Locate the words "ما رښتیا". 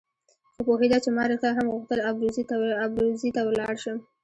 1.15-1.51